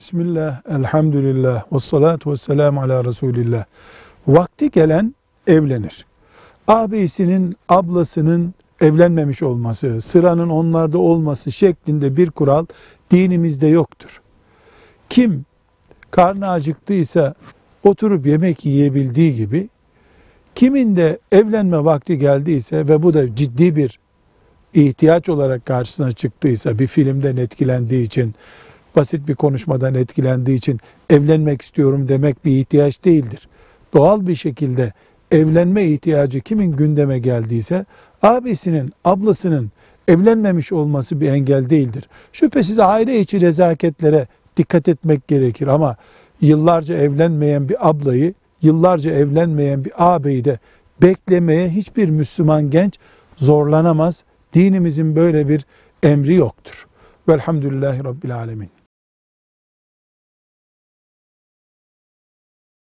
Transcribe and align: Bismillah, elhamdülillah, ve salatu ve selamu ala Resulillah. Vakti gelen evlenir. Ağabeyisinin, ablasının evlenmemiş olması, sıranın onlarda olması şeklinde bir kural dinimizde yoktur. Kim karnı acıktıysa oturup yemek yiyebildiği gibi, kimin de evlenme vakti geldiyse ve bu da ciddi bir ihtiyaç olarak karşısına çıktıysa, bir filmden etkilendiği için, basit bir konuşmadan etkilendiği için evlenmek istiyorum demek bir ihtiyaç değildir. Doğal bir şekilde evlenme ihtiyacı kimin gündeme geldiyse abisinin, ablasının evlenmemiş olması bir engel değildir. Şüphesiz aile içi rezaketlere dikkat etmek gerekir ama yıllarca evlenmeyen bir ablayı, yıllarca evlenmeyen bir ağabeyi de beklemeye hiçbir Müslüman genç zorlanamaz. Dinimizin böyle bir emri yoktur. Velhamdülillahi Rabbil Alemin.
Bismillah, 0.00 0.62
elhamdülillah, 0.70 1.72
ve 1.72 1.78
salatu 1.78 2.30
ve 2.30 2.36
selamu 2.36 2.80
ala 2.80 3.04
Resulillah. 3.04 3.64
Vakti 4.26 4.70
gelen 4.70 5.14
evlenir. 5.46 6.06
Ağabeyisinin, 6.68 7.56
ablasının 7.68 8.54
evlenmemiş 8.80 9.42
olması, 9.42 10.00
sıranın 10.00 10.48
onlarda 10.48 10.98
olması 10.98 11.52
şeklinde 11.52 12.16
bir 12.16 12.30
kural 12.30 12.66
dinimizde 13.10 13.66
yoktur. 13.66 14.20
Kim 15.10 15.44
karnı 16.10 16.48
acıktıysa 16.48 17.34
oturup 17.84 18.26
yemek 18.26 18.64
yiyebildiği 18.64 19.34
gibi, 19.34 19.68
kimin 20.54 20.96
de 20.96 21.18
evlenme 21.32 21.84
vakti 21.84 22.18
geldiyse 22.18 22.88
ve 22.88 23.02
bu 23.02 23.14
da 23.14 23.36
ciddi 23.36 23.76
bir 23.76 23.98
ihtiyaç 24.74 25.28
olarak 25.28 25.66
karşısına 25.66 26.12
çıktıysa, 26.12 26.78
bir 26.78 26.86
filmden 26.86 27.36
etkilendiği 27.36 28.06
için, 28.06 28.34
basit 28.96 29.28
bir 29.28 29.34
konuşmadan 29.34 29.94
etkilendiği 29.94 30.58
için 30.58 30.80
evlenmek 31.10 31.62
istiyorum 31.62 32.08
demek 32.08 32.44
bir 32.44 32.58
ihtiyaç 32.58 33.04
değildir. 33.04 33.48
Doğal 33.94 34.26
bir 34.26 34.36
şekilde 34.36 34.92
evlenme 35.30 35.84
ihtiyacı 35.84 36.40
kimin 36.40 36.72
gündeme 36.72 37.18
geldiyse 37.18 37.86
abisinin, 38.22 38.92
ablasının 39.04 39.70
evlenmemiş 40.08 40.72
olması 40.72 41.20
bir 41.20 41.28
engel 41.28 41.70
değildir. 41.70 42.08
Şüphesiz 42.32 42.78
aile 42.78 43.20
içi 43.20 43.40
rezaketlere 43.40 44.26
dikkat 44.56 44.88
etmek 44.88 45.28
gerekir 45.28 45.66
ama 45.66 45.96
yıllarca 46.40 46.96
evlenmeyen 46.96 47.68
bir 47.68 47.88
ablayı, 47.88 48.34
yıllarca 48.62 49.10
evlenmeyen 49.10 49.84
bir 49.84 49.92
ağabeyi 49.98 50.44
de 50.44 50.58
beklemeye 51.02 51.68
hiçbir 51.68 52.10
Müslüman 52.10 52.70
genç 52.70 52.98
zorlanamaz. 53.36 54.24
Dinimizin 54.54 55.16
böyle 55.16 55.48
bir 55.48 55.66
emri 56.02 56.34
yoktur. 56.34 56.86
Velhamdülillahi 57.28 58.04
Rabbil 58.04 58.36
Alemin. 58.36 58.79